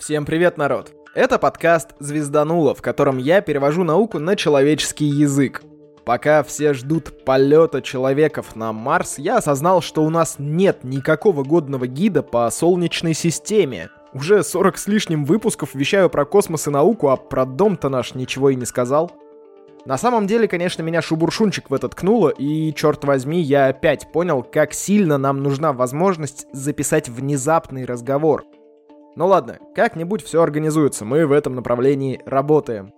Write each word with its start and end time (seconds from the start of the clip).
Всем 0.00 0.24
привет, 0.24 0.56
народ! 0.56 0.94
Это 1.14 1.38
подкаст 1.38 1.90
«Звездануло», 1.98 2.74
в 2.74 2.80
котором 2.80 3.18
я 3.18 3.42
перевожу 3.42 3.84
науку 3.84 4.18
на 4.18 4.34
человеческий 4.34 5.04
язык. 5.04 5.60
Пока 6.06 6.42
все 6.42 6.72
ждут 6.72 7.26
полета 7.26 7.82
человеков 7.82 8.56
на 8.56 8.72
Марс, 8.72 9.18
я 9.18 9.36
осознал, 9.36 9.82
что 9.82 10.02
у 10.02 10.08
нас 10.08 10.36
нет 10.38 10.84
никакого 10.84 11.44
годного 11.44 11.86
гида 11.86 12.22
по 12.22 12.48
Солнечной 12.50 13.12
системе. 13.12 13.90
Уже 14.14 14.42
40 14.42 14.78
с 14.78 14.86
лишним 14.86 15.26
выпусков 15.26 15.74
вещаю 15.74 16.08
про 16.08 16.24
космос 16.24 16.66
и 16.66 16.70
науку, 16.70 17.10
а 17.10 17.16
про 17.16 17.44
дом-то 17.44 17.90
наш 17.90 18.14
ничего 18.14 18.48
и 18.48 18.56
не 18.56 18.64
сказал. 18.64 19.12
На 19.84 19.98
самом 19.98 20.26
деле, 20.26 20.48
конечно, 20.48 20.80
меня 20.82 21.02
шубуршунчик 21.02 21.68
в 21.68 21.74
это 21.74 21.90
ткнуло, 21.90 22.30
и, 22.30 22.72
черт 22.72 23.04
возьми, 23.04 23.42
я 23.42 23.66
опять 23.66 24.10
понял, 24.12 24.42
как 24.42 24.72
сильно 24.72 25.18
нам 25.18 25.42
нужна 25.42 25.74
возможность 25.74 26.46
записать 26.54 27.10
внезапный 27.10 27.84
разговор. 27.84 28.46
Ну 29.16 29.26
ладно, 29.26 29.58
как-нибудь 29.74 30.22
все 30.22 30.42
организуется, 30.42 31.04
мы 31.04 31.26
в 31.26 31.32
этом 31.32 31.54
направлении 31.54 32.20
работаем. 32.26 32.92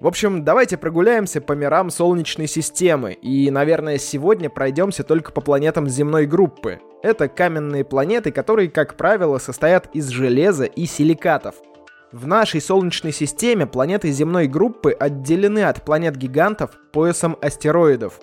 В 0.00 0.06
общем, 0.06 0.44
давайте 0.44 0.76
прогуляемся 0.76 1.40
по 1.40 1.52
мирам 1.52 1.88
Солнечной 1.90 2.48
системы, 2.48 3.12
и, 3.12 3.50
наверное, 3.50 3.98
сегодня 3.98 4.50
пройдемся 4.50 5.04
только 5.04 5.32
по 5.32 5.40
планетам 5.40 5.88
земной 5.88 6.26
группы. 6.26 6.80
Это 7.02 7.28
каменные 7.28 7.84
планеты, 7.84 8.32
которые, 8.32 8.68
как 8.68 8.96
правило, 8.96 9.38
состоят 9.38 9.88
из 9.94 10.08
железа 10.08 10.64
и 10.64 10.86
силикатов– 10.86 11.54
в 12.12 12.26
нашей 12.26 12.60
Солнечной 12.60 13.12
системе 13.12 13.66
планеты 13.66 14.10
земной 14.10 14.46
группы 14.46 14.92
отделены 14.92 15.64
от 15.64 15.82
планет-гигантов 15.82 16.72
поясом 16.92 17.38
астероидов. 17.40 18.20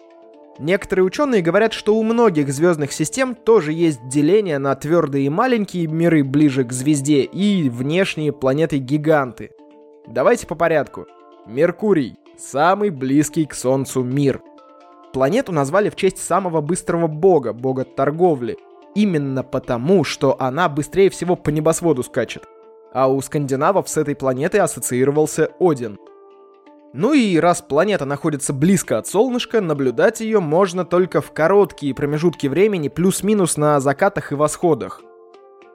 Некоторые 0.60 1.06
ученые 1.06 1.42
говорят, 1.42 1.72
что 1.72 1.96
у 1.96 2.04
многих 2.04 2.52
звездных 2.52 2.92
систем 2.92 3.34
тоже 3.34 3.72
есть 3.72 4.06
деление 4.08 4.60
на 4.60 4.76
твердые 4.76 5.26
и 5.26 5.30
маленькие 5.30 5.88
миры 5.88 6.24
ближе 6.24 6.66
к 6.66 6.74
звезде 6.74 7.22
и 7.22 7.70
внешние 7.70 8.34
планеты-гиганты. 8.34 9.52
Давайте 10.06 10.46
по 10.48 10.56
порядку. 10.56 11.08
Меркурий– 11.48 12.18
самый 12.38 12.90
близкий 12.90 13.46
к 13.46 13.56
Солнцу 13.56 14.04
мир. 14.04 14.42
Планету 15.14 15.52
назвали 15.54 15.90
в 15.90 15.96
честь 15.96 16.18
самого 16.18 16.60
быстрого 16.62 17.08
бога, 17.08 17.54
бога 17.54 17.86
торговли. 17.86 18.58
Именно 18.96 19.44
потому, 19.44 20.04
что 20.04 20.36
она 20.40 20.68
быстрее 20.68 21.10
всего 21.10 21.36
по 21.36 21.50
небосводу 21.50 22.04
скачет– 22.04 22.44
а 22.94 23.08
у 23.08 23.22
скандинавов 23.22 23.88
с 23.88 23.98
этой 23.98 24.16
планетой 24.16 24.62
ассоциировался 24.62 25.52
Один. 25.60 26.00
Ну 26.94 27.14
и 27.14 27.38
раз 27.38 27.62
планета 27.62 28.06
находится 28.06 28.52
близко 28.52 28.98
от 28.98 29.06
солнышка, 29.06 29.62
наблюдать 29.62 30.22
ее 30.22 30.40
можно 30.40 30.86
только 30.86 31.22
в 31.22 31.32
короткие 31.32 31.94
промежутки 31.94 32.48
времени 32.48 32.88
плюс-минус 32.88 33.58
на 33.58 33.80
закатах 33.80 34.32
и 34.32 34.36
восходах. 34.36 35.02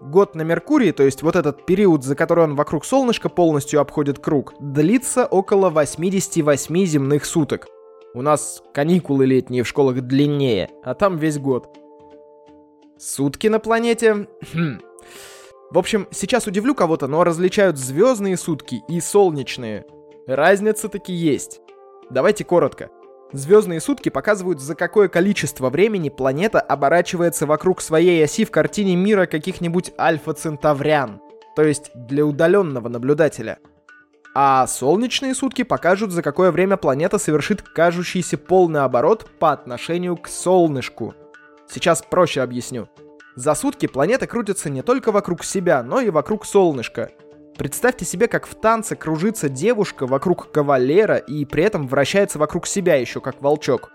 Год 0.01 0.35
на 0.35 0.43
Меркурии, 0.43 0.91
то 0.91 1.05
есть 1.05 1.23
вот 1.23 1.37
этот 1.37 1.67
период, 1.67 2.03
за 2.03 2.17
который 2.17 2.45
он 2.45 2.57
вокруг 2.57 2.85
солнышка 2.85 3.29
полностью 3.29 3.81
обходит 3.81 4.19
круг, 4.19 4.55
длится 4.59 5.25
около 5.25 5.71
88 5.71 6.85
земных 6.85 7.25
суток. 7.25 7.69
У 8.13 8.21
нас 8.21 8.63
каникулы 8.75 9.25
летние 9.25 9.63
в 9.63 9.69
школах 9.69 10.01
длиннее, 10.01 10.69
а 10.83 10.95
там 10.95 11.17
весь 11.17 11.39
год. 11.39 11.69
Сутки 12.99 13.47
на 13.47 13.61
планете... 13.61 14.27
Хм, 14.53 14.81
в 15.71 15.79
общем, 15.79 16.07
сейчас 16.11 16.47
удивлю 16.47 16.75
кого-то, 16.75 17.07
но 17.07 17.25
различают 17.25 17.79
звездные 17.79 18.37
сутки 18.37 18.83
и 18.89 19.01
солнечные. 19.01 19.87
Разница 20.27 20.89
таки 20.89 21.13
есть. 21.13 21.61
Давайте 22.09 22.45
коротко. 22.45 22.89
Звездные 23.33 23.81
сутки 23.81 24.09
показывают, 24.09 24.61
за 24.61 24.75
какое 24.75 25.09
количество 25.09 25.69
времени 25.69 26.09
планета 26.09 26.61
оборачивается 26.61 27.47
вокруг 27.47 27.83
своей 27.83 28.25
оси 28.25 28.47
в 28.47 28.51
картине 28.51 28.97
мира 28.97 29.27
каких-нибудь 29.27 29.93
альфа-центаврян, 29.99 31.21
то 31.57 31.63
есть 31.63 31.91
для 31.95 32.25
удаленного 32.25 32.89
наблюдателя. 32.89 33.59
А 34.35 34.67
солнечные 34.67 35.35
сутки 35.35 35.63
покажут, 35.63 36.11
за 36.11 36.23
какое 36.23 36.51
время 36.51 36.77
планета 36.77 37.19
совершит 37.19 37.61
кажущийся 37.61 38.39
полный 38.39 38.81
оборот 38.81 39.29
по 39.39 39.53
отношению 39.53 40.17
к 40.17 40.27
солнышку. 40.27 41.15
Сейчас 41.69 42.03
проще 42.03 42.41
объясню. 42.41 42.89
За 43.37 43.55
сутки 43.55 43.87
планета 43.87 44.27
крутится 44.27 44.71
не 44.71 44.83
только 44.83 45.13
вокруг 45.13 45.45
себя, 45.45 45.83
но 45.83 46.01
и 46.01 46.11
вокруг 46.11 46.47
солнышка. 46.47 47.11
Представьте 47.57 48.05
себе, 48.05 48.27
как 48.27 48.47
в 48.47 48.55
танце 48.57 48.97
кружится 48.97 49.49
девушка 49.49 50.07
вокруг 50.07 50.51
кавалера 50.51 51.17
и 51.17 51.45
при 51.45 51.63
этом 51.63 51.87
вращается 51.87 52.39
вокруг 52.39 52.67
себя 52.67 52.97
еще 52.97 53.21
как 53.21 53.41
волчок. 53.41 53.93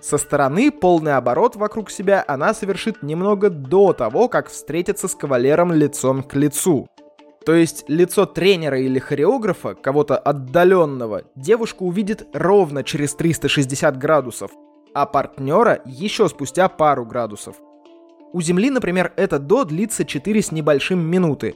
Со 0.00 0.18
стороны 0.18 0.70
полный 0.70 1.16
оборот 1.16 1.56
вокруг 1.56 1.90
себя 1.90 2.24
она 2.26 2.52
совершит 2.52 3.02
немного 3.02 3.48
до 3.48 3.92
того, 3.92 4.28
как 4.28 4.48
встретится 4.48 5.08
с 5.08 5.14
кавалером 5.14 5.72
лицом 5.72 6.22
к 6.22 6.34
лицу. 6.34 6.88
То 7.44 7.54
есть 7.54 7.84
лицо 7.88 8.26
тренера 8.26 8.80
или 8.80 8.98
хореографа, 8.98 9.74
кого-то 9.74 10.18
отдаленного, 10.18 11.22
девушка 11.36 11.84
увидит 11.84 12.26
ровно 12.34 12.82
через 12.82 13.14
360 13.14 13.96
градусов, 13.96 14.50
а 14.94 15.06
партнера 15.06 15.80
еще 15.84 16.28
спустя 16.28 16.68
пару 16.68 17.06
градусов. 17.06 17.54
У 18.32 18.40
Земли, 18.42 18.70
например, 18.70 19.12
это 19.16 19.38
до 19.38 19.64
длится 19.64 20.04
4 20.04 20.42
с 20.42 20.50
небольшим 20.50 20.98
минуты. 20.98 21.54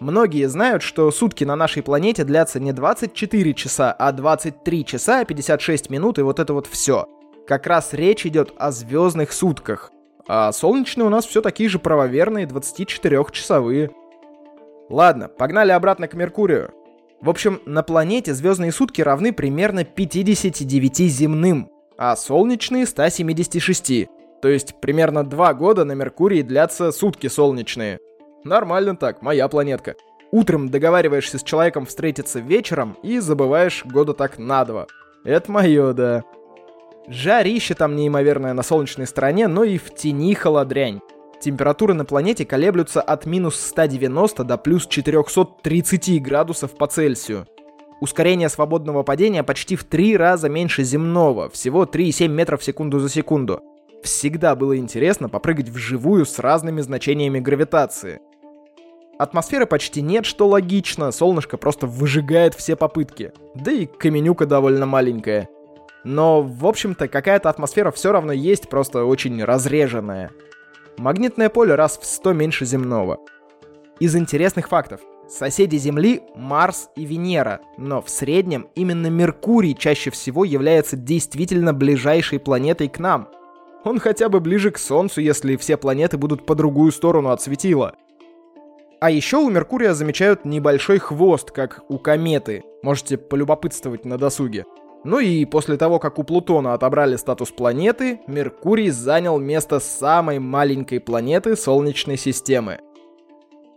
Многие 0.00 0.48
знают, 0.48 0.82
что 0.82 1.10
сутки 1.10 1.44
на 1.44 1.54
нашей 1.54 1.82
планете 1.82 2.24
длятся 2.24 2.58
не 2.58 2.72
24 2.72 3.54
часа, 3.54 3.92
а 3.92 4.12
23 4.12 4.84
часа 4.84 5.24
56 5.24 5.88
минут 5.88 6.18
и 6.18 6.22
вот 6.22 6.40
это 6.40 6.52
вот 6.52 6.66
все. 6.66 7.06
Как 7.46 7.66
раз 7.66 7.92
речь 7.92 8.26
идет 8.26 8.52
о 8.56 8.72
звездных 8.72 9.32
сутках. 9.32 9.92
А 10.26 10.50
солнечные 10.52 11.06
у 11.06 11.10
нас 11.10 11.26
все 11.26 11.42
такие 11.42 11.68
же 11.68 11.78
правоверные 11.78 12.46
24-часовые. 12.46 13.90
Ладно, 14.88 15.28
погнали 15.28 15.70
обратно 15.70 16.08
к 16.08 16.14
Меркурию. 16.14 16.72
В 17.20 17.30
общем, 17.30 17.60
на 17.64 17.82
планете 17.82 18.34
звездные 18.34 18.72
сутки 18.72 19.00
равны 19.00 19.32
примерно 19.32 19.84
59 19.84 20.98
земным, 21.10 21.70
а 21.96 22.16
солнечные 22.16 22.86
176. 22.86 24.08
То 24.42 24.48
есть 24.48 24.74
примерно 24.80 25.24
два 25.24 25.54
года 25.54 25.84
на 25.84 25.92
Меркурии 25.92 26.42
длятся 26.42 26.92
сутки 26.92 27.28
солнечные. 27.28 27.98
Нормально 28.44 28.94
так, 28.94 29.22
моя 29.22 29.48
планетка. 29.48 29.96
Утром 30.30 30.68
договариваешься 30.68 31.38
с 31.38 31.42
человеком 31.42 31.86
встретиться 31.86 32.40
вечером 32.40 32.98
и 33.02 33.18
забываешь 33.18 33.84
года 33.86 34.12
так 34.12 34.38
на 34.38 34.64
два. 34.66 34.86
Это 35.24 35.50
мое, 35.50 35.94
да. 35.94 36.24
Жарище 37.08 37.74
там 37.74 37.96
неимоверное 37.96 38.52
на 38.52 38.62
солнечной 38.62 39.06
стороне, 39.06 39.48
но 39.48 39.64
и 39.64 39.78
в 39.78 39.94
тени 39.94 40.34
холодрянь. 40.34 41.00
Температуры 41.40 41.94
на 41.94 42.04
планете 42.04 42.44
колеблются 42.44 43.00
от 43.00 43.24
минус 43.24 43.56
190 43.56 44.44
до 44.44 44.58
плюс 44.58 44.86
430 44.86 46.22
градусов 46.22 46.76
по 46.76 46.86
Цельсию. 46.86 47.46
Ускорение 48.00 48.50
свободного 48.50 49.02
падения 49.04 49.42
почти 49.42 49.76
в 49.76 49.84
три 49.84 50.18
раза 50.18 50.50
меньше 50.50 50.82
земного, 50.84 51.48
всего 51.48 51.84
3,7 51.84 52.28
метров 52.28 52.60
в 52.60 52.64
секунду 52.64 52.98
за 52.98 53.08
секунду 53.08 53.62
всегда 54.04 54.54
было 54.54 54.76
интересно 54.76 55.28
попрыгать 55.28 55.70
вживую 55.70 56.26
с 56.26 56.38
разными 56.38 56.80
значениями 56.80 57.40
гравитации. 57.40 58.20
Атмосферы 59.18 59.66
почти 59.66 60.02
нет, 60.02 60.26
что 60.26 60.48
логично, 60.48 61.12
солнышко 61.12 61.56
просто 61.56 61.86
выжигает 61.86 62.54
все 62.54 62.76
попытки. 62.76 63.32
Да 63.54 63.70
и 63.70 63.86
каменюка 63.86 64.46
довольно 64.46 64.86
маленькая. 64.86 65.48
Но, 66.02 66.42
в 66.42 66.66
общем-то, 66.66 67.08
какая-то 67.08 67.48
атмосфера 67.48 67.90
все 67.90 68.12
равно 68.12 68.32
есть, 68.32 68.68
просто 68.68 69.04
очень 69.04 69.42
разреженная. 69.42 70.30
Магнитное 70.98 71.48
поле 71.48 71.74
раз 71.74 71.98
в 71.98 72.04
100 72.04 72.32
меньше 72.32 72.64
земного. 72.66 73.20
Из 74.00 74.14
интересных 74.16 74.68
фактов. 74.68 75.00
Соседи 75.28 75.76
Земли— 75.76 76.22
Марс 76.34 76.90
и 76.96 77.06
Венера, 77.06 77.60
но 77.78 78.02
в 78.02 78.10
среднем 78.10 78.68
именно 78.74 79.06
Меркурий 79.06 79.74
чаще 79.74 80.10
всего 80.10 80.44
является 80.44 80.96
действительно 80.96 81.72
ближайшей 81.72 82.38
планетой 82.38 82.88
к 82.88 82.98
нам— 82.98 83.28
он 83.84 83.98
хотя 84.00 84.30
бы 84.30 84.40
ближе 84.40 84.70
к 84.70 84.78
Солнцу, 84.78 85.20
если 85.20 85.56
все 85.56 85.76
планеты 85.76 86.16
будут 86.16 86.46
по 86.46 86.54
другую 86.54 86.90
сторону 86.90 87.28
от 87.28 87.42
светила. 87.42 87.94
А 89.04 89.10
еще 89.10 89.36
у 89.36 89.50
Меркурия 89.50 89.92
замечают 89.92 90.46
небольшой 90.46 90.98
хвост, 90.98 91.50
как 91.50 91.82
у 91.90 91.98
кометы. 91.98 92.64
Можете 92.82 93.18
полюбопытствовать 93.18 94.06
на 94.06 94.16
досуге. 94.16 94.64
Ну 95.04 95.18
и 95.18 95.44
после 95.44 95.76
того, 95.76 95.98
как 95.98 96.18
у 96.18 96.24
Плутона 96.24 96.72
отобрали 96.72 97.16
статус 97.16 97.50
планеты, 97.50 98.20
Меркурий 98.26 98.88
занял 98.88 99.38
место 99.38 99.78
самой 99.78 100.38
маленькой 100.38 101.00
планеты 101.00 101.54
Солнечной 101.54 102.16
системы. 102.16 102.78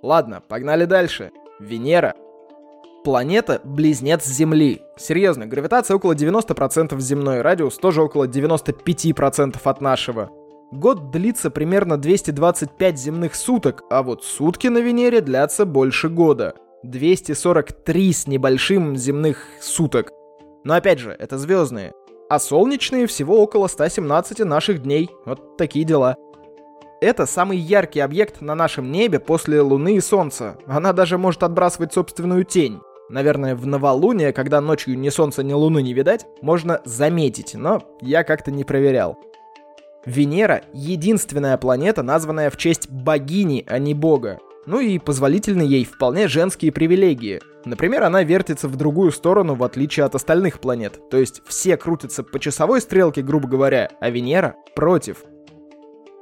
Ладно, 0.02 0.42
погнали 0.48 0.86
дальше. 0.86 1.32
Венера— 1.60 2.16
планета— 3.04 3.60
близнец 3.66 4.26
Земли. 4.26 4.82
Серьезно, 4.96 5.46
гравитация 5.46 5.98
около 5.98 6.16
90% 6.16 6.98
земной, 7.02 7.42
радиус 7.42 7.78
тоже 7.80 8.02
около 8.02 8.30
95% 8.30 9.58
от 9.62 9.82
нашего. 9.82 10.32
Год 10.72 11.12
длится 11.12 11.50
примерно 11.50 11.98
225 11.98 13.00
земных 13.00 13.36
суток, 13.36 13.84
а 13.90 14.04
вот 14.04 14.26
сутки 14.26 14.68
на 14.68 14.80
Венере 14.80 15.22
длятся 15.22 15.66
больше 15.66 16.10
года. 16.10 16.56
243 16.84 18.14
с 18.14 18.28
небольшим 18.28 18.98
земных 18.98 19.46
суток. 19.62 20.12
Но 20.66 20.74
опять 20.74 21.00
же, 21.00 21.16
это 21.18 21.38
звездные. 21.38 21.94
А 22.30 22.40
солнечные 22.40 23.08
всего 23.08 23.42
около 23.42 23.68
117 23.68 24.40
наших 24.40 24.84
дней. 24.84 25.10
Вот 25.26 25.56
такие 25.56 25.86
дела. 25.86 26.18
Это 27.00 27.26
самый 27.26 27.58
яркий 27.58 28.02
объект 28.02 28.42
на 28.42 28.54
нашем 28.54 28.92
небе 28.92 29.20
после 29.20 29.62
Луны 29.62 29.96
и 29.96 30.02
Солнца. 30.02 30.58
Она 30.68 30.92
даже 30.92 31.18
может 31.18 31.44
отбрасывать 31.44 31.94
собственную 31.94 32.44
тень. 32.44 32.82
Наверное, 33.10 33.56
в 33.56 33.66
новолуние, 33.66 34.34
когда 34.34 34.60
ночью 34.60 35.00
ни 35.00 35.08
солнца, 35.08 35.42
ни 35.42 35.54
луны 35.54 35.82
не 35.82 35.94
видать, 35.94 36.26
можно 36.42 36.82
заметить, 36.84 37.54
но 37.54 37.82
я 38.02 38.26
как-то 38.26 38.52
не 38.52 38.66
проверял. 38.66 39.18
Венера— 40.08 40.62
единственная 40.74 41.58
планета, 41.58 42.02
названная 42.02 42.50
в 42.50 42.56
честь 42.56 42.90
богини, 42.90 43.66
а 43.68 43.78
не 43.78 43.94
бога. 43.94 44.40
Ну 44.66 44.80
и 44.80 45.00
позволительны 45.00 45.64
ей 45.64 45.84
вполне 45.84 46.30
женские 46.30 46.72
привилегии. 46.72 47.42
Например, 47.66 48.04
она 48.04 48.24
вертится 48.24 48.70
в 48.70 48.78
другую 48.78 49.12
сторону, 49.12 49.56
в 49.56 49.64
отличие 49.66 50.06
от 50.06 50.16
остальных 50.16 50.62
планет. 50.62 51.10
То 51.10 51.18
есть 51.18 51.42
все 51.46 51.76
крутятся 51.76 52.24
по 52.24 52.40
часовой 52.40 52.80
стрелке, 52.80 53.22
грубо 53.22 53.50
говоря, 53.50 53.90
а 54.00 54.10
Венера— 54.10 54.56
против. 54.76 55.26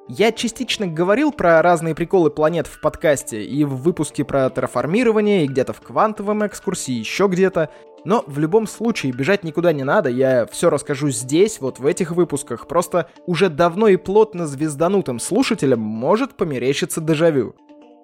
Я 0.07 0.31
частично 0.31 0.87
говорил 0.87 1.31
про 1.31 1.61
разные 1.61 1.93
приколы 1.93 2.31
планет 2.31 2.65
в 2.65 2.81
подкасте, 2.81 3.43
и 3.43 3.63
в 3.65 3.75
выпуске 3.75 4.23
про 4.25 4.49
терраформирование, 4.49 5.45
и 5.45 5.47
где-то 5.47 5.73
в 5.73 5.81
квантовом 5.81 6.45
экскурсии, 6.45 6.93
еще 6.93 7.27
где-то. 7.27 7.69
Но 8.05 8.23
в 8.27 8.37
любом 8.37 8.67
случае 8.67 9.11
бежать 9.11 9.43
никуда 9.43 9.73
не 9.73 9.83
надо, 9.83 10.09
я 10.09 10.45
все 10.45 10.69
расскажу 10.69 11.09
здесь, 11.09 11.59
вот 11.59 11.79
в 11.79 11.85
этих 11.85 12.11
выпусках. 12.11 12.67
Просто 12.67 13.09
уже 13.25 13.49
давно 13.49 13.87
и 13.87 13.97
плотно 13.97 14.45
звезданутым 14.45 15.19
слушателям 15.19 15.79
может 15.79 16.35
померещиться 16.35 17.01
дежавю. 17.01 17.55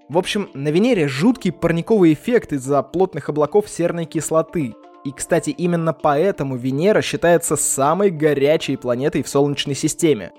В 0.09 0.18
общем, 0.18 0.50
на 0.53 0.69
Венере 0.69 1.07
жуткий 1.07 1.51
парниковый 1.51 2.13
эффект 2.13 2.51
из-за 2.51 2.81
плотных 2.83 3.30
облаков 3.30 3.69
серной 3.69 4.06
кислоты. 4.06 4.74
И, 5.06 5.12
кстати, 5.12 5.51
именно 5.51 5.94
поэтому 5.94 6.57
Венера 6.57 7.01
считается 7.01 7.56
самой 7.56 8.09
горячей 8.09 8.75
планетой 8.75 9.24
в 9.24 9.30
Солнечной 9.30 9.75
системе. 9.75 10.31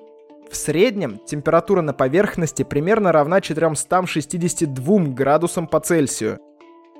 В 0.50 0.56
среднем 0.56 1.18
температура 1.24 1.80
на 1.80 1.94
поверхности 1.94 2.62
примерно 2.62 3.12
равна 3.12 3.40
462 3.40 4.98
градусам 5.14 5.66
по 5.66 5.80
Цельсию. 5.80 6.38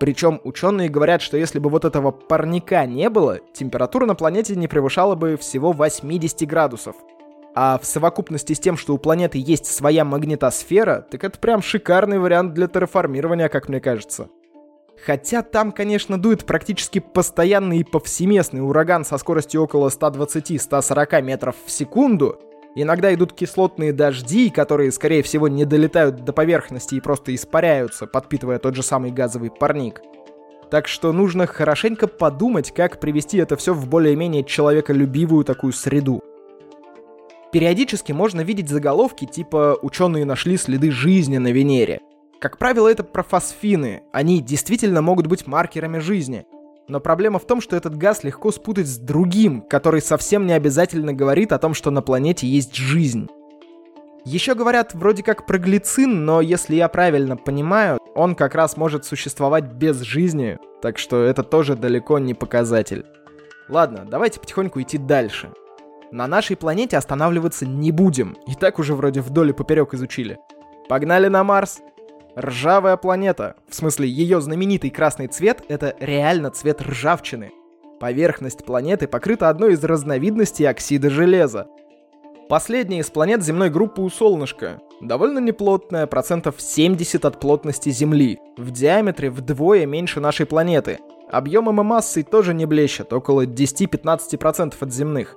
Причем 0.02 0.40
ученые 0.43 0.88
говорят, 0.88 1.22
что 1.22 1.37
если 1.37 1.60
бы 1.60 1.70
вот 1.70 1.84
этого 1.84 2.10
парника 2.10 2.84
не 2.87 3.08
было, 3.08 3.38
температура 3.52 4.04
на 4.04 4.16
планете 4.16 4.56
не 4.56 4.66
превышала 4.66 5.14
бы 5.14 5.37
всего 5.37 5.70
80 5.70 6.44
градусов. 6.49 6.96
А 7.54 7.78
в 7.78 7.87
совокупности 7.87 8.52
с 8.52 8.58
тем, 8.58 8.76
что 8.76 8.94
у 8.94 8.99
планеты 8.99 9.38
есть 9.38 9.66
своя 9.66 10.04
магнитосфера, 10.04 11.06
так 11.08 11.22
это 11.22 11.38
прям 11.38 11.62
шикарный 11.62 12.19
вариант 12.19 12.52
для 12.52 12.66
терраформирования, 12.66 13.49
как 13.49 13.69
мне 13.69 13.78
кажется. 13.78 14.26
Хотя 15.06 15.43
там, 15.43 15.70
конечно, 15.70 16.20
дует 16.20 16.46
практически 16.46 16.99
постоянный 16.99 17.78
и 17.78 17.84
повсеместный 17.84 18.60
ураган 18.60 19.04
со 19.04 19.19
скоростью 19.19 19.62
около 19.62 19.88
120-140 19.88 21.22
метров 21.22 21.54
в 21.64 21.70
секунду, 21.70 22.40
Иногда 22.75 23.13
идут 23.13 23.35
кислотные 23.35 23.93
дожди, 23.93 24.49
которые, 24.49 24.93
скорее 24.93 25.23
всего, 25.23 25.47
не 25.47 25.67
долетают 25.67 26.25
до 26.25 26.33
поверхности 26.33 26.95
и 26.95 27.01
просто 27.01 27.35
испаряются, 27.35 28.07
подпитывая 28.07 28.59
тот 28.59 28.75
же 28.75 28.83
самый 28.83 29.11
газовый 29.11 29.51
парник. 29.51 30.01
Так 30.71 30.89
что 30.89 31.13
нужно 31.13 31.47
хорошенько 31.47 32.07
подумать, 32.07 32.73
как 32.73 32.99
привести 32.99 33.37
это 33.37 33.57
все 33.57 33.75
в 33.75 33.89
более-менее 33.89 34.43
человеколюбивую 34.43 35.45
такую 35.45 35.75
среду. 35.75 36.23
Периодически 37.53 38.13
можно 38.13 38.41
видеть 38.41 38.71
заголовки 38.71 39.27
типа 39.27 39.77
«Ученые 39.83 40.25
нашли 40.25 40.57
следы 40.57 40.91
жизни 40.91 41.37
на 41.37 41.49
Венере». 41.49 42.01
Как 42.41 42.57
правило, 42.57 42.89
это 42.89 43.05
про 43.05 43.23
фосфины. 43.23 44.03
Они 44.13 44.41
действительно 44.41 45.03
могут 45.03 45.27
быть 45.27 45.47
маркерами 45.47 45.99
жизни. 45.99 46.47
Но 46.88 47.00
проблема 47.00 47.38
в 47.38 47.46
том, 47.46 47.61
что 47.61 47.76
этот 47.76 47.96
газ 47.96 48.25
легко 48.25 48.50
спутать 48.50 48.87
с 48.87 48.99
другим, 48.99 49.62
который 49.62 50.00
совсем 50.00 50.46
не 50.46 50.52
обязательно 50.52 51.12
говорит 51.12 51.52
о 51.52 51.58
том, 51.58 51.75
что 51.75 51.90
на 51.90 52.02
планете 52.02 52.46
есть 52.46 52.75
жизнь. 52.75 53.29
Еще 54.25 54.55
говорят 54.55 54.94
вроде 54.94 55.23
как 55.23 55.46
про 55.46 55.58
глицин, 55.58 56.25
но 56.25 56.40
если 56.40 56.76
я 56.76 56.88
правильно 56.88 57.37
понимаю, 57.37 57.99
он 58.14 58.34
как 58.34 58.55
раз 58.55 58.76
может 58.76 59.05
существовать 59.05 59.73
без 59.73 60.00
жизни, 60.00 60.58
так 60.81 60.99
что 60.99 61.23
это 61.23 61.43
тоже 61.43 61.75
далеко 61.75 62.19
не 62.19 62.34
показатель. 62.34 63.05
Ладно, 63.69 64.06
давайте 64.08 64.38
потихоньку 64.38 64.81
идти 64.81 64.99
дальше. 64.99 65.50
На 66.12 66.26
нашей 66.26 66.56
планете 66.56 66.99
останавливаться 66.99 67.64
не 67.64 67.90
будем, 67.90 68.37
и 68.46 68.55
так 68.55 68.78
уже 68.78 68.94
вроде 68.94 69.23
вдоль 69.23 69.50
и 69.50 69.52
поперек 69.52 69.94
изучили. 69.94 70.38
Погнали 70.88 71.28
на 71.28 71.43
Марс! 71.43 71.81
Ржавая 72.38 72.96
планета. 72.96 73.56
В 73.69 73.75
смысле, 73.75 74.08
ее 74.08 74.40
знаменитый 74.40 74.90
красный 74.90 75.26
цвет— 75.26 75.62
это 75.69 75.94
реально 76.00 76.50
цвет 76.50 76.81
ржавчины. 76.81 77.50
Поверхность 78.00 78.64
планеты 78.64 79.06
покрыта 79.06 79.50
одной 79.50 79.75
из 79.75 79.84
разновидностей 79.84 80.67
оксида 80.67 81.11
железа. 81.11 81.67
Последняя 82.49 83.00
из 83.00 83.11
планет 83.11 83.43
земной 83.43 83.69
группы 83.69 84.00
у 84.00 84.08
Солнышка. 84.08 84.81
Довольно 85.02 85.40
неплотная, 85.40 86.06
процентов 86.06 86.55
70 86.58 87.25
от 87.25 87.38
плотности 87.38 87.90
Земли. 87.90 88.38
В 88.56 88.70
диаметре 88.70 89.31
вдвое 89.31 89.85
меньше 89.85 90.20
нашей 90.20 90.46
планеты. 90.46 91.00
Объемом 91.31 91.81
и 91.81 91.85
массой 91.85 92.23
тоже 92.23 92.55
не 92.55 92.67
блещет, 92.67 93.12
около 93.12 93.46
10-15% 93.46 94.75
от 94.81 94.93
земных. 94.93 95.37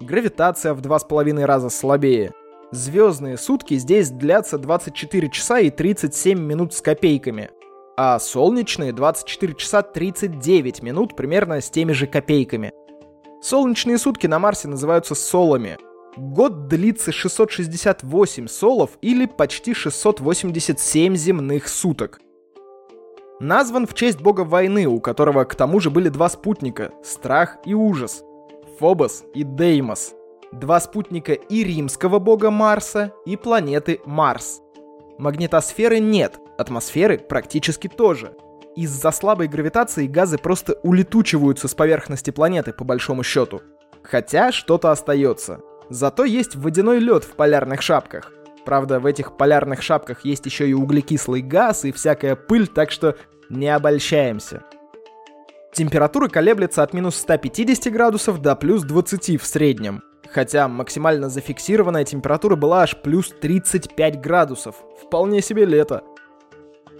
Гравитация 0.00 0.72
в 0.74 0.80
2,5 0.80 1.44
раза 1.44 1.68
слабее. 1.68 2.32
Звездные 2.70 3.38
сутки 3.38 3.78
здесь 3.78 4.10
длятся 4.10 4.58
24 4.58 5.30
часа 5.30 5.58
и 5.58 5.70
37 5.70 6.38
минут 6.38 6.74
с 6.74 6.82
копейками, 6.82 7.50
а 7.96 8.18
солнечные 8.18 8.92
24 8.92 9.54
часа 9.54 9.80
39 9.80 10.82
минут 10.82 11.16
примерно 11.16 11.62
с 11.62 11.70
теми 11.70 11.92
же 11.92 12.06
копейками. 12.06 12.72
Солнечные 13.40 13.96
сутки 13.96 14.26
на 14.26 14.38
Марсе 14.38 14.68
называются 14.68 15.14
солами. 15.14 15.78
Год 16.18 16.68
длится 16.68 17.10
668 17.10 18.48
солов 18.48 18.98
или 19.00 19.24
почти 19.24 19.72
687 19.72 21.16
земных 21.16 21.68
суток. 21.68 22.20
Назван 23.40 23.86
в 23.86 23.94
честь 23.94 24.20
бога 24.20 24.42
войны, 24.42 24.86
у 24.86 25.00
которого 25.00 25.44
к 25.44 25.54
тому 25.54 25.80
же 25.80 25.90
были 25.90 26.10
два 26.10 26.28
спутника– 26.28 26.92
Страх 27.02 27.56
и 27.64 27.72
Ужас. 27.72 28.22
Фобос 28.78 29.24
и 29.32 29.42
Деймос– 29.42 30.12
два 30.52 30.80
спутника 30.80 31.32
и 31.32 31.64
римского 31.64 32.18
бога 32.18 32.50
Марса, 32.50 33.12
и 33.26 33.36
планеты 33.36 34.00
Марс. 34.04 34.60
Магнитосферы 35.18 35.98
нет, 35.98 36.38
атмосферы 36.58 37.18
практически 37.18 37.88
тоже. 37.88 38.32
Из-за 38.76 39.10
слабой 39.10 39.48
гравитации 39.48 40.06
газы 40.06 40.38
просто 40.38 40.74
улетучиваются 40.82 41.66
с 41.66 41.74
поверхности 41.74 42.30
планеты, 42.30 42.72
по 42.72 42.84
большому 42.84 43.24
счету. 43.24 43.60
Хотя 44.02 44.52
что-то 44.52 44.92
остается. 44.92 45.60
Зато 45.90 46.24
есть 46.24 46.54
водяной 46.54 47.00
лед 47.00 47.24
в 47.24 47.32
полярных 47.32 47.82
шапках. 47.82 48.32
Правда, 48.64 49.00
в 49.00 49.06
этих 49.06 49.36
полярных 49.36 49.82
шапках 49.82 50.24
есть 50.24 50.46
еще 50.46 50.68
и 50.68 50.74
углекислый 50.74 51.42
газ 51.42 51.84
и 51.84 51.92
всякая 51.92 52.36
пыль, 52.36 52.68
так 52.68 52.90
что 52.90 53.16
не 53.48 53.68
обольщаемся. 53.68 54.62
Температура 55.72 56.28
колеблется 56.28 56.82
от 56.82 56.92
минус 56.92 57.16
150 57.16 57.92
градусов 57.92 58.40
до 58.40 58.54
плюс 58.54 58.82
20 58.82 59.40
в 59.40 59.46
среднем 59.46 60.02
хотя 60.32 60.68
максимально 60.68 61.28
зафиксированная 61.28 62.04
температура 62.04 62.56
была 62.56 62.82
аж 62.82 62.96
плюс 62.96 63.32
35 63.40 64.20
градусов. 64.20 64.76
Вполне 65.02 65.42
себе 65.42 65.64
лето. 65.64 66.02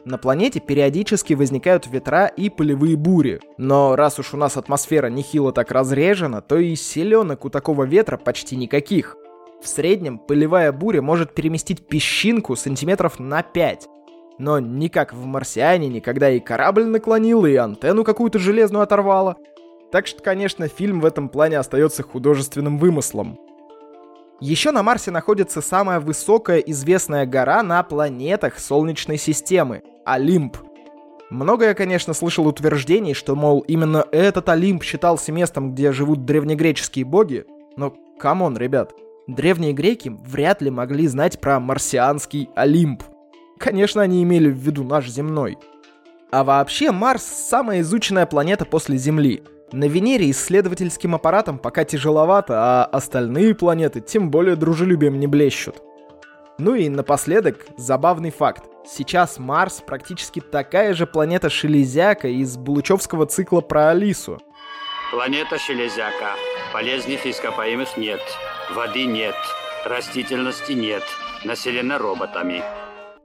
На 0.04 0.16
планете 0.16 0.60
периодически 0.60 1.34
возникают 1.34 1.86
ветра 1.86 2.26
и 2.26 2.48
полевые 2.48 2.96
бури, 2.96 3.40
но 3.58 3.94
раз 3.94 4.18
уж 4.18 4.32
у 4.32 4.36
нас 4.36 4.56
атмосфера 4.56 5.08
нехило 5.08 5.52
так 5.52 5.70
разрежена, 5.70 6.40
то 6.40 6.56
и 6.56 6.74
селенок 6.76 7.44
у 7.44 7.50
такого 7.50 7.84
ветра 7.84 8.16
почти 8.16 8.56
никаких. 8.56 9.16
В 9.62 9.68
среднем 9.68 10.18
полевая 10.18 10.72
буря 10.72 11.02
может 11.02 11.34
переместить 11.34 11.86
песчинку 11.86 12.54
сантиметров 12.56 13.18
на 13.18 13.42
5. 13.42 13.88
Но 14.38 14.60
не 14.60 14.88
как 14.88 15.12
в 15.12 15.24
«Марсиане», 15.26 16.00
когда 16.00 16.30
и 16.30 16.38
корабль 16.38 16.84
наклонила, 16.84 17.46
и 17.46 17.56
антенну 17.56 18.04
какую-то 18.04 18.38
железную 18.38 18.84
оторвала. 18.84 19.36
Так 19.90 20.06
что, 20.06 20.22
конечно, 20.22 20.68
фильм 20.68 21.00
в 21.00 21.06
этом 21.06 21.28
плане 21.28 21.58
остается 21.58 22.02
художественным 22.02 22.78
вымыслом. 22.78 23.38
Еще 24.40 24.70
на 24.70 24.82
Марсе 24.82 25.10
находится 25.10 25.60
самая 25.60 25.98
высокая 25.98 26.58
известная 26.58 27.26
гора 27.26 27.62
на 27.62 27.82
планетах 27.82 28.58
Солнечной 28.58 29.18
системы— 29.18 29.82
Олимп. 30.04 30.58
Много 31.30 31.66
я, 31.66 31.74
конечно, 31.74 32.14
слышал 32.14 32.46
утверждений, 32.46 33.14
что, 33.14 33.34
мол, 33.34 33.60
именно 33.60 34.04
этот 34.12 34.48
Олимп 34.48 34.84
считался 34.84 35.32
местом, 35.32 35.72
где 35.72 35.90
живут 35.92 36.24
древнегреческие 36.24 37.04
боги, 37.04 37.46
но 37.76 37.94
come 38.18 38.40
on, 38.40 38.56
ребят, 38.56 38.94
древние 39.26 39.72
греки 39.72 40.10
вряд 40.24 40.62
ли 40.62 40.70
могли 40.70 41.06
знать 41.08 41.40
про 41.40 41.58
марсианский 41.58 42.48
Олимп. 42.54 43.02
Конечно, 43.58 44.02
они 44.02 44.22
имели 44.22 44.50
в 44.50 44.56
виду 44.56 44.84
наш 44.84 45.08
земной. 45.08 45.58
А 46.30 46.44
вообще 46.44 46.92
Марс— 46.92 47.22
самая 47.48 47.80
изученная 47.80 48.26
планета 48.26 48.64
после 48.64 48.98
Земли— 48.98 49.42
на 49.72 49.84
Венере 49.84 50.30
исследовательским 50.30 51.14
аппаратом 51.14 51.58
пока 51.58 51.84
тяжеловато, 51.84 52.54
а 52.56 52.84
остальные 52.84 53.54
планеты 53.54 54.00
тем 54.00 54.30
более 54.30 54.56
дружелюбием 54.56 55.18
не 55.18 55.26
блещут. 55.26 55.82
Ну 56.58 56.74
и 56.74 56.88
напоследок, 56.88 57.66
забавный 57.76 58.30
факт. 58.30 58.64
Сейчас 58.84 59.38
Марс 59.38 59.82
практически 59.86 60.40
такая 60.40 60.94
же 60.94 61.06
планета-шелезяка 61.06 62.28
из 62.28 62.56
Булычевского 62.56 63.26
цикла 63.26 63.60
про 63.60 63.90
Алису. 63.90 64.40
Планета 65.10 65.58
Шелезяка. 65.58 66.34
Полезных 66.72 67.26
ископаемых 67.26 67.96
нет. 67.96 68.20
Воды 68.74 69.04
нет. 69.04 69.34
Растительности 69.84 70.72
нет, 70.72 71.02
населена 71.44 71.98
роботами. 71.98 72.62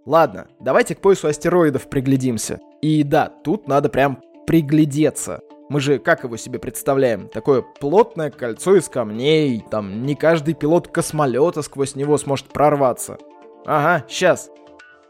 Ладно, 0.06 0.48
давайте 0.60 0.96
к 0.96 1.00
поясу 1.00 1.28
астероидов 1.28 1.90
приглядимся. 1.90 2.60
И 2.82 3.04
да, 3.04 3.30
тут 3.44 3.68
надо 3.68 3.90
прям 3.90 4.22
приглядеться. 4.46 5.42
Мы 5.70 5.80
же 5.80 5.98
как 6.00 6.24
его 6.24 6.38
себе 6.38 6.60
представляем? 6.60 7.30
Такое 7.30 7.62
плотное 7.62 8.30
кольцо 8.30 8.76
из 8.76 8.90
камней, 8.90 9.64
там 9.72 10.06
не 10.06 10.16
каждый 10.16 10.54
пилот 10.54 10.88
космолета 10.88 11.62
сквозь 11.62 11.96
него 11.96 12.18
сможет 12.18 12.48
прорваться. 12.48 13.18
Ага, 13.66 14.06
сейчас. 14.08 14.50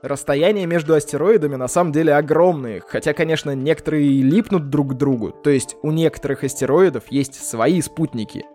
Расстояния 0.04 0.66
между 0.66 0.94
астероидами 0.94 1.56
на 1.56 1.68
самом 1.68 1.92
деле 1.94 2.14
огромные, 2.14 2.82
хотя, 2.86 3.14
конечно, 3.14 3.56
некоторые 3.56 4.22
липнут 4.22 4.70
друг 4.70 4.92
к 4.92 4.94
другу, 4.96 5.32
то 5.32 5.50
есть 5.50 5.78
у 5.82 5.92
некоторых 5.92 6.44
астероидов 6.44 7.06
есть 7.10 7.36
свои 7.36 7.82
спутники. 7.82 8.46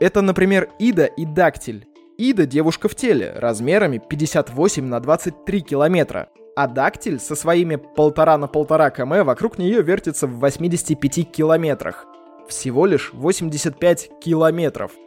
Это, 0.00 0.20
например, 0.20 0.68
Ида 0.78 1.06
и 1.06 1.24
Дактиль. 1.24 1.86
Ида— 2.18 2.46
девушка 2.46 2.88
в 2.88 2.94
теле, 2.94 3.32
размерами 3.36 3.98
58 4.06 4.84
на 4.84 5.00
23 5.00 5.60
километра, 5.62 6.28
а 6.58 6.66
Дактиль 6.66 7.20
со 7.20 7.36
своими 7.36 7.76
полтора 7.76 8.36
на 8.36 8.48
полтора 8.48 8.90
км 8.90 9.22
вокруг 9.22 9.58
нее 9.58 9.80
вертится 9.80 10.26
в 10.26 10.40
85 10.40 11.30
километрах. 11.30 12.04
Всего 12.48 12.84
лишь 12.84 13.12
85 13.12 14.10
километров— 14.20 14.90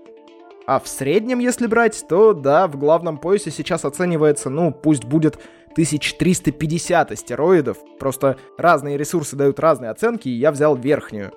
а 0.65 0.79
в 0.79 0.87
среднем, 0.87 1.39
если 1.39 1.67
брать, 1.67 2.05
то 2.07 2.33
да, 2.33 2.67
в 2.67 2.77
главном 2.77 3.17
поясе 3.17 3.51
сейчас 3.51 3.83
оценивается, 3.83 4.49
ну, 4.49 4.71
пусть 4.71 5.03
будет 5.03 5.35
1350 5.71 7.11
астероидов. 7.11 7.77
Просто 7.99 8.37
разные 8.57 8.97
ресурсы 8.97 9.35
дают 9.35 9.59
разные 9.59 9.91
оценки, 9.91 10.29
и 10.29 10.37
я 10.37 10.51
взял 10.51 10.77
верхнюю. 10.77 11.33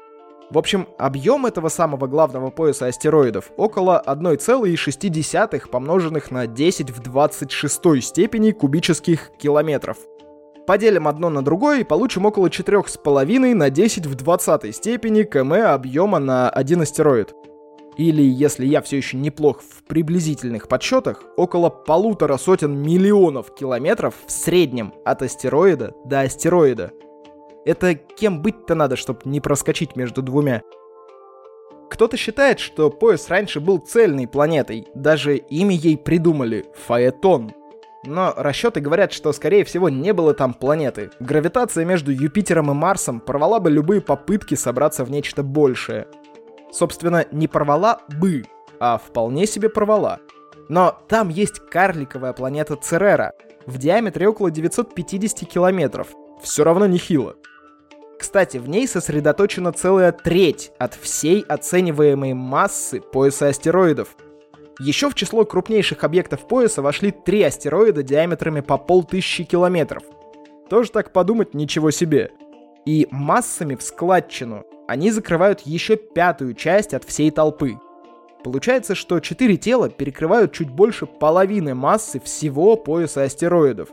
В 0.51 0.59
общем, 0.59 0.87
объем 0.99 1.47
этого 1.47 1.69
самого 1.69 2.07
главного 2.07 2.51
пояса 2.51 2.87
астероидов 2.87 3.51
около 3.57 4.03
1,6 4.07 5.69
помноженных 5.69 6.31
на 6.31 6.47
10 6.47 6.91
в 6.91 7.01
26 7.01 8.03
степени 8.03 8.51
кубических 8.53 9.31
километров. 9.39 9.97
Поделим 10.67 11.09
одно 11.09 11.29
на 11.29 11.43
другое 11.43 11.81
и 11.81 11.85
получим 11.85 12.25
около 12.27 12.47
4,5 12.47 13.55
на 13.55 13.71
10 13.71 14.07
в 14.07 14.15
20 14.15 14.75
степени 14.75 15.23
км 15.25 15.67
объема 15.67 16.19
на 16.19 16.49
один 16.49 16.83
астероид. 16.83 17.35
Или, 17.97 18.23
если 18.23 18.67
я 18.67 18.83
все 18.83 18.97
еще 18.97 19.17
неплох 19.17 19.61
в 19.61 19.85
приблизительных 19.85 20.69
подсчетах, 20.69 21.23
около 21.37 21.69
полутора 21.69 22.39
сотен 22.39 22.77
миллионов 22.83 23.55
километров 23.55 24.15
в 24.27 24.33
среднем 24.33 24.93
от 25.05 25.23
астероида 25.23 25.95
до 26.05 26.23
астероида. 26.23 26.93
Это 27.65 27.95
кем 27.95 28.43
быть-то 28.43 28.75
надо, 28.75 28.97
чтобы 28.97 29.21
не 29.25 29.41
проскочить 29.41 29.97
между 29.97 30.23
двумя? 30.23 30.63
Кто-то 31.91 32.17
считает, 32.17 32.59
что 32.61 32.91
пояс 32.91 33.29
раньше 33.29 33.61
был 33.61 33.79
цельной 33.79 34.27
планетой, 34.27 34.89
даже 34.95 35.37
имя 35.37 35.75
ей 35.75 35.97
придумали— 35.97 36.67
Фаэтон. 36.87 37.53
Но 38.07 38.35
расчеты 38.37 38.81
говорят, 38.81 39.13
что, 39.13 39.33
скорее 39.33 39.65
всего, 39.65 39.89
не 39.89 40.13
было 40.13 40.35
там 40.35 40.53
планеты. 40.53 41.11
Гравитация 41.21 41.85
между 41.85 42.11
Юпитером 42.13 42.71
и 42.71 42.75
Марсом 42.75 43.21
порвала 43.21 43.61
бы 43.61 43.71
любые 43.71 44.01
попытки 44.01 44.55
собраться 44.55 45.05
в 45.05 45.11
нечто 45.11 45.43
большее— 45.43 46.07
собственно, 46.75 47.25
не 47.31 47.49
порвала 47.49 48.01
бы, 48.09 48.45
а 48.81 48.99
вполне 48.99 49.47
себе 49.47 49.69
порвала. 49.69 50.19
Но 50.69 50.99
там 51.09 51.29
есть 51.29 51.61
карликовая 51.71 52.33
планета 52.33 52.77
Церера 52.77 53.33
в 53.67 53.79
диаметре 53.79 54.29
около 54.29 54.51
950 54.51 55.49
километров. 55.49 56.09
Все 56.43 56.65
равно 56.65 56.87
нехило. 56.87 57.37
Кстати, 58.19 58.59
в 58.59 58.69
ней 58.69 58.87
сосредоточена 58.87 59.73
целая 59.73 60.13
треть 60.13 60.73
от 60.79 60.95
всей 60.95 61.41
оцениваемой 61.43 62.35
массы 62.35 63.01
пояса 63.01 63.49
астероидов. 63.49 64.17
Еще 64.81 65.09
в 65.09 65.15
число 65.15 65.45
крупнейших 65.45 66.03
объектов 66.05 66.47
пояса 66.49 66.83
вошли 66.83 67.11
три 67.11 67.43
астероида 67.43 68.03
диаметрами 68.03 68.61
по 68.61 68.77
полтысячи 68.79 69.45
километров. 69.45 70.03
Тоже 70.69 70.91
так 70.91 71.13
подумать, 71.13 71.55
ничего 71.55 71.91
себе. 71.91 72.33
И 72.87 73.07
массами 73.11 73.77
в 73.77 73.83
складчину 73.83 74.65
они 74.89 75.11
закрывают 75.11 75.61
еще 75.61 75.97
пятую 75.97 76.55
часть 76.55 76.93
от 76.95 77.05
всей 77.05 77.31
толпы. 77.31 77.79
Получается, 78.43 78.95
что 78.95 79.21
четыре 79.21 79.57
тела 79.57 79.89
перекрывают 79.89 80.53
чуть 80.53 80.69
больше 80.69 81.07
половины 81.07 81.75
массы 81.75 82.21
всего 82.21 82.77
пояса 82.77 83.23
астероидов. 83.23 83.89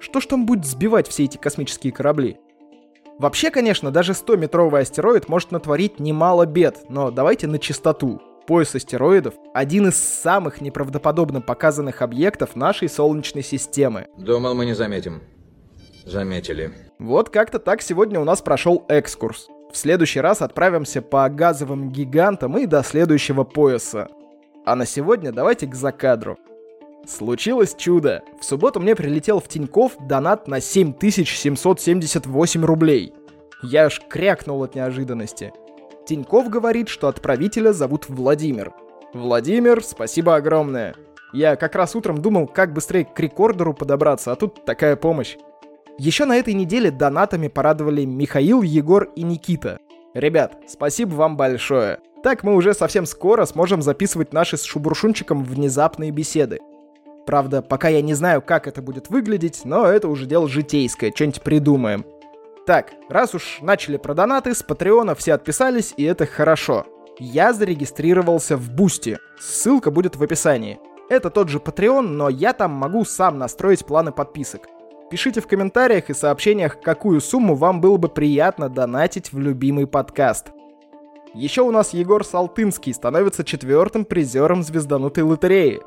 Что 0.00 0.20
ж 0.20 0.26
там 0.26 0.46
будет 0.46 0.66
сбивать 0.66 1.06
все 1.06 1.24
эти 1.24 1.36
космические 1.36 1.92
корабли? 1.92 2.38
Вообще, 3.18 3.50
конечно, 3.50 3.90
даже 3.90 4.12
100-метровый 4.12 4.82
астероид 4.82 5.28
может 5.28 5.52
натворить 5.52 6.00
немало 6.00 6.46
бед, 6.46 6.84
но 6.88 7.10
давайте 7.10 7.46
на 7.46 7.58
чистоту. 7.58 8.20
Пояс 8.46 8.74
астероидов— 8.74 9.34
один 9.54 9.88
из 9.88 9.96
самых 9.96 10.60
неправдоподобно 10.60 11.40
показанных 11.40 12.02
объектов 12.02 12.56
нашей 12.56 12.88
Солнечной 12.88 13.42
системы. 13.42 14.06
Думал, 14.18 14.54
мы 14.54 14.66
не 14.66 14.74
заметим. 14.74 15.22
Заметили. 16.04 16.72
Вот 16.98 17.30
как-то 17.30 17.58
так 17.58 17.80
сегодня 17.80 18.20
у 18.20 18.24
нас 18.24 18.42
прошел 18.42 18.84
экскурс. 18.88 19.48
В 19.72 19.76
следующий 19.76 20.20
раз 20.20 20.42
отправимся 20.42 21.00
по 21.00 21.28
газовым 21.28 21.90
гигантам 21.90 22.58
и 22.58 22.66
до 22.66 22.82
следующего 22.82 23.44
пояса. 23.44 24.08
А 24.66 24.76
на 24.76 24.86
сегодня 24.86 25.32
давайте 25.32 25.66
к 25.66 25.74
закадру. 25.74 26.38
Случилось 27.06 27.74
чудо. 27.76 28.22
В 28.40 28.44
субботу 28.44 28.80
мне 28.80 28.94
прилетел 28.94 29.40
в 29.40 29.48
Тиньков 29.48 29.92
донат 30.00 30.48
на 30.48 30.60
7778 30.60 32.64
рублей. 32.64 33.12
Я 33.62 33.86
аж 33.86 34.00
крякнул 34.08 34.62
от 34.62 34.74
неожиданности. 34.74 35.52
Тиньков 36.06 36.48
говорит, 36.48 36.88
что 36.88 37.08
отправителя 37.08 37.72
зовут 37.72 38.08
Владимир. 38.08 38.72
Владимир, 39.12 39.82
спасибо 39.82 40.36
огромное. 40.36 40.94
Я 41.32 41.56
как 41.56 41.74
раз 41.74 41.96
утром 41.96 42.20
думал, 42.20 42.46
как 42.46 42.72
быстрее 42.72 43.04
к 43.04 43.18
рекордеру 43.18 43.74
подобраться, 43.74 44.32
а 44.32 44.36
тут 44.36 44.64
такая 44.64 44.96
помощь. 44.96 45.36
Еще 45.98 46.24
на 46.24 46.36
этой 46.36 46.54
неделе 46.54 46.90
донатами 46.90 47.48
порадовали 47.48 48.04
Михаил, 48.04 48.62
Егор 48.62 49.04
и 49.16 49.22
Никита. 49.22 49.78
Ребят, 50.14 50.56
спасибо 50.66 51.14
вам 51.14 51.36
большое. 51.36 51.98
Так 52.22 52.42
мы 52.42 52.54
уже 52.54 52.74
совсем 52.74 53.06
скоро 53.06 53.44
сможем 53.44 53.82
записывать 53.82 54.32
наши 54.32 54.56
с 54.56 54.64
Шубуршунчиком 54.64 55.44
внезапные 55.44 56.10
беседы. 56.10 56.60
Правда, 57.26 57.62
пока 57.62 57.88
я 57.88 58.02
не 58.02 58.14
знаю, 58.14 58.42
как 58.42 58.66
это 58.66 58.82
будет 58.82 59.08
выглядеть, 59.08 59.62
но 59.64 59.86
это 59.86 60.08
уже 60.08 60.26
дело 60.26 60.48
житейское, 60.48 61.12
что-нибудь 61.14 61.42
придумаем. 61.42 62.04
Так, 62.66 62.92
раз 63.08 63.34
уж 63.34 63.58
начали 63.60 63.96
про 63.96 64.14
донаты, 64.14 64.54
с 64.54 64.62
Patreon 64.62 65.07
а 65.07 65.14
все 65.14 65.34
отписались, 65.34 65.94
и 65.96 66.04
это 66.04 66.26
хорошо. 66.26 66.86
Я 67.18 67.52
зарегистрировался 67.52 68.56
в 68.56 68.70
Boosty. 68.70 69.18
Ссылка 69.38 69.90
будет 69.90 70.16
в 70.16 70.22
описании. 70.22 70.80
Это 71.08 71.30
тот 71.30 71.48
же 71.48 71.58
Patreon, 71.58 72.00
но 72.00 72.28
я 72.28 72.52
там 72.52 72.72
могу 72.72 73.04
сам 73.04 73.38
настроить 73.38 73.84
планы 73.84 74.10
подписок. 74.10 74.62
Пишите 75.10 75.40
в 75.40 75.46
комментариях 75.46 76.08
и 76.08 76.14
сообщениях, 76.14 76.80
какую 76.80 77.20
сумму 77.20 77.54
вам 77.54 77.80
было 77.80 77.98
бы 77.98 78.08
приятно 78.08 78.68
донатить 78.68 79.32
в 79.32 79.38
любимый 79.38 79.86
подкаст. 79.86 80.48
Еще 81.34 81.62
у 81.62 81.70
нас 81.70 81.92
Егор 81.92 82.24
Салтынский 82.24 82.94
становится 82.94 83.44
четвертым 83.44 84.06
призером 84.06 84.62
звезданутой 84.62 85.24
лотереи. 85.24 85.82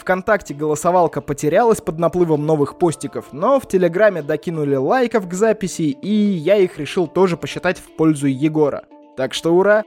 Вконтакте 0.00 0.54
голосовалка 0.54 1.20
потерялась 1.20 1.82
под 1.82 1.98
наплывом 1.98 2.46
новых 2.46 2.78
постиков, 2.78 3.26
но 3.32 3.60
в 3.60 3.68
Телеграме 3.68 4.22
докинули 4.22 4.74
лайков 4.74 5.28
к 5.28 5.34
записи, 5.34 5.82
и 5.82 6.08
я 6.08 6.56
их 6.56 6.78
решил 6.78 7.06
тоже 7.06 7.36
посчитать 7.36 7.78
в 7.78 7.94
пользу 7.96 8.26
Егора. 8.26 8.84
Так 9.18 9.34
что 9.34 9.54
ура! 9.54 9.84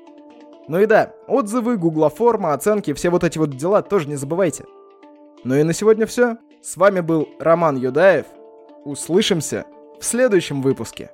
Ну 0.67 0.79
и 0.79 0.86
да, 0.86 1.13
отзывы, 1.27 1.77
гуглоформа, 1.77 2.53
оценки, 2.53 2.93
все 2.93 3.10
вот 3.10 3.24
эти 3.24 3.39
вот 3.39 3.58
дела 3.58 3.82
тоже 3.82 4.08
не 4.08 4.15
забывайте. 4.15 4.65
Ну 5.43 5.55
и 5.55 5.63
на 5.63 5.74
сегодня 5.74 6.05
все. 6.05 6.38
С 6.62 6.77
вами 6.77 7.00
был 7.00 7.27
Роман 7.39 7.75
Юдаев. 7.75 8.27
Услышимся 8.86 9.65
в 10.00 10.05
следующем 10.05 10.62
выпуске. 10.62 11.10